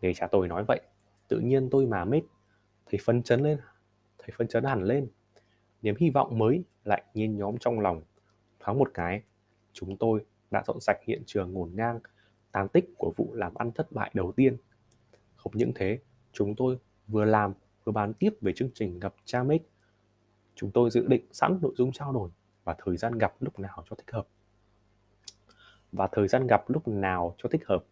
Nghe 0.00 0.12
cha 0.14 0.26
tôi 0.26 0.48
nói 0.48 0.64
vậy, 0.68 0.80
tự 1.28 1.40
nhiên 1.40 1.70
tôi 1.70 1.86
mà 1.86 2.04
mết, 2.04 2.24
thấy 2.86 3.00
phấn 3.04 3.22
chấn 3.22 3.40
lên, 3.40 3.58
thấy 4.18 4.30
phấn 4.38 4.48
chấn 4.48 4.64
hẳn 4.64 4.82
lên. 4.82 5.08
Niềm 5.82 5.94
hy 5.98 6.10
vọng 6.10 6.38
mới 6.38 6.64
lại 6.84 7.02
nhiên 7.14 7.36
nhóm 7.36 7.58
trong 7.58 7.80
lòng, 7.80 8.02
thoáng 8.60 8.78
một 8.78 8.90
cái, 8.94 9.22
chúng 9.72 9.96
tôi 9.96 10.24
đã 10.50 10.62
dọn 10.66 10.80
sạch 10.80 10.98
hiện 11.06 11.22
trường 11.26 11.52
ngổn 11.52 11.70
ngang, 11.74 12.00
tàn 12.52 12.68
tích 12.68 12.84
của 12.98 13.12
vụ 13.16 13.34
làm 13.34 13.54
ăn 13.54 13.72
thất 13.72 13.92
bại 13.92 14.10
đầu 14.14 14.32
tiên. 14.32 14.56
Không 15.36 15.52
những 15.54 15.72
thế, 15.74 15.98
chúng 16.32 16.54
tôi 16.56 16.78
vừa 17.08 17.24
làm, 17.24 17.54
vừa 17.84 17.92
bàn 17.92 18.14
tiếp 18.14 18.30
về 18.40 18.52
chương 18.56 18.70
trình 18.74 19.00
gặp 19.00 19.14
cha 19.24 19.42
mít 19.42 19.62
Chúng 20.54 20.70
tôi 20.70 20.90
dự 20.90 21.06
định 21.06 21.26
sẵn 21.32 21.58
nội 21.62 21.74
dung 21.76 21.92
trao 21.92 22.12
đổi 22.12 22.30
và 22.68 22.74
thời 22.78 22.96
gian 22.96 23.18
gặp 23.18 23.34
lúc 23.40 23.58
nào 23.58 23.84
cho 23.90 23.96
thích 23.96 24.10
hợp. 24.12 24.26
Và 25.92 26.08
thời 26.12 26.28
gian 26.28 26.46
gặp 26.46 26.64
lúc 26.70 26.88
nào 26.88 27.34
cho 27.38 27.48
thích 27.48 27.66
hợp. 27.66 27.84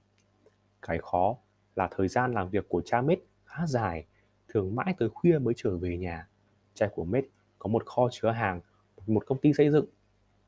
Cái 0.83 0.99
khó 0.99 1.37
là 1.77 1.89
thời 1.91 2.09
gian 2.09 2.33
làm 2.33 2.51
việc 2.51 2.69
của 2.69 2.83
cha 2.85 3.03
mết 3.03 3.19
khá 3.45 3.67
dài 3.67 4.07
thường 4.49 4.75
mãi 4.75 4.95
tới 4.99 5.09
khuya 5.09 5.39
mới 5.39 5.55
trở 5.57 5.77
về 5.77 5.97
nhà. 5.97 6.29
Cha 6.75 6.89
của 6.95 7.05
Mết 7.05 7.25
có 7.59 7.69
một 7.69 7.87
kho 7.87 8.09
chứa 8.13 8.31
hàng, 8.31 8.61
một 9.07 9.27
công 9.27 9.39
ty 9.39 9.53
xây 9.53 9.71
dựng, 9.71 9.87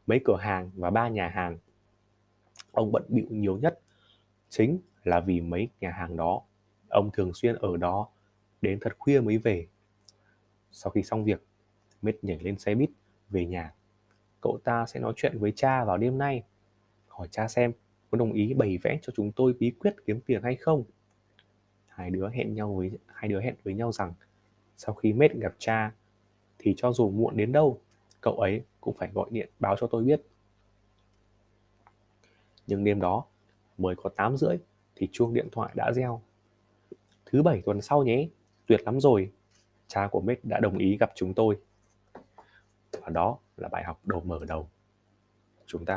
mấy 0.06 0.20
cửa 0.24 0.36
hàng 0.40 0.70
và 0.74 0.90
ba 0.90 1.08
nhà 1.08 1.28
hàng. 1.28 1.58
Ông 2.72 2.92
bận 2.92 3.04
bịu 3.08 3.26
nhiều 3.30 3.58
nhất 3.58 3.80
chính 4.48 4.78
là 5.04 5.20
vì 5.20 5.40
mấy 5.40 5.68
nhà 5.80 5.90
hàng 5.90 6.16
đó. 6.16 6.42
Ông 6.88 7.10
thường 7.12 7.34
xuyên 7.34 7.54
ở 7.54 7.76
đó 7.76 8.08
đến 8.60 8.78
thật 8.80 8.92
khuya 8.98 9.20
mới 9.20 9.38
về. 9.38 9.66
Sau 10.72 10.90
khi 10.90 11.02
xong 11.02 11.24
việc, 11.24 11.44
Mết 12.02 12.24
nhảy 12.24 12.38
lên 12.38 12.58
xe 12.58 12.74
buýt 12.74 12.90
về 13.30 13.46
nhà. 13.46 13.72
Cậu 14.40 14.58
ta 14.64 14.86
sẽ 14.86 15.00
nói 15.00 15.12
chuyện 15.16 15.38
với 15.38 15.52
cha 15.56 15.84
vào 15.84 15.96
đêm 15.96 16.18
nay. 16.18 16.42
Hỏi 17.08 17.28
cha 17.30 17.48
xem 17.48 17.72
có 18.10 18.18
đồng 18.18 18.32
ý 18.32 18.54
bày 18.54 18.78
vẽ 18.82 18.98
cho 19.02 19.12
chúng 19.16 19.32
tôi 19.32 19.52
bí 19.52 19.70
quyết 19.70 19.94
kiếm 20.06 20.20
tiền 20.20 20.42
hay 20.42 20.56
không 20.56 20.84
hai 21.98 22.10
đứa 22.10 22.28
hẹn 22.28 22.54
nhau 22.54 22.74
với 22.74 22.90
hai 23.06 23.28
đứa 23.28 23.40
hẹn 23.40 23.54
với 23.64 23.74
nhau 23.74 23.92
rằng 23.92 24.14
sau 24.76 24.94
khi 24.94 25.12
mết 25.12 25.34
gặp 25.34 25.54
cha 25.58 25.92
thì 26.58 26.74
cho 26.76 26.92
dù 26.92 27.10
muộn 27.10 27.36
đến 27.36 27.52
đâu, 27.52 27.80
cậu 28.20 28.34
ấy 28.34 28.62
cũng 28.80 28.94
phải 28.94 29.10
gọi 29.14 29.28
điện 29.30 29.48
báo 29.58 29.76
cho 29.80 29.86
tôi 29.86 30.04
biết. 30.04 30.22
Nhưng 32.66 32.84
đêm 32.84 33.00
đó, 33.00 33.24
mới 33.78 33.94
có 33.96 34.10
8 34.16 34.36
rưỡi 34.36 34.56
thì 34.94 35.08
chuông 35.12 35.34
điện 35.34 35.48
thoại 35.52 35.72
đã 35.76 35.92
reo. 35.92 36.22
Thứ 37.26 37.42
bảy 37.42 37.62
tuần 37.64 37.80
sau 37.80 38.02
nhé, 38.02 38.28
tuyệt 38.66 38.80
lắm 38.84 39.00
rồi. 39.00 39.32
Cha 39.86 40.08
của 40.12 40.20
mết 40.20 40.44
đã 40.44 40.60
đồng 40.60 40.78
ý 40.78 40.96
gặp 40.96 41.12
chúng 41.14 41.34
tôi. 41.34 41.58
Và 42.92 43.08
đó 43.08 43.38
là 43.58 43.68
bài 43.68 43.84
học 43.84 44.00
đầu 44.04 44.20
mở 44.20 44.38
đầu. 44.48 44.70
Chúng 45.66 45.84
ta 45.84 45.96